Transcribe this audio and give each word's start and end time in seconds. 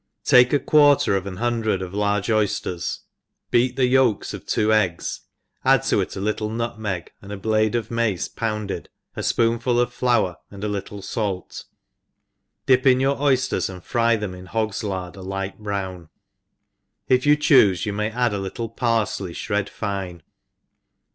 TAKE 0.23 0.51
a 0.53 0.59
quarter 0.59 1.15
of 1.15 1.25
^n 1.25 1.37
hundred 1.37 1.83
of 1.83 1.93
large 1.93 2.31
oy» 2.31 2.47
fters, 2.47 3.01
beat 3.51 3.75
the 3.75 3.85
yolks 3.85 4.33
of 4.33 4.47
two 4.47 4.73
eggs, 4.73 5.21
add 5.63 5.83
to 5.83 6.01
it 6.01 6.15
a 6.15 6.19
little 6.19 6.49
nutmeg, 6.49 7.11
and 7.21 7.31
a 7.31 7.37
blade 7.37 7.75
of 7.75 7.91
mace 7.91 8.27
pounded, 8.27 8.89
a 9.15 9.19
fpoonful 9.19 9.79
of 9.79 9.93
flour, 9.93 10.37
and 10.49 10.63
a 10.63 10.67
little 10.67 11.03
fait, 11.03 11.65
dip 12.65 12.87
in 12.87 12.99
your 12.99 13.17
oyilprs, 13.17 13.69
and 13.69 13.83
fry 13.83 14.15
them 14.15 14.33
in 14.33 14.47
hogs 14.47 14.83
lard 14.83 15.15
a 15.15 15.21
light 15.21 15.59
brown; 15.59 16.09
if 17.07 17.27
you 17.27 17.37
choofe 17.37 17.85
you 17.85 17.93
may 17.93 18.09
add 18.09 18.33
a 18.33 18.39
little 18.39 18.69
parfley 18.71 19.33
fhred 19.35 19.69
fine. 19.69 20.23